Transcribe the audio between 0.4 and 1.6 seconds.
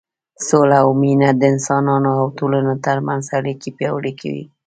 سوله او مینه د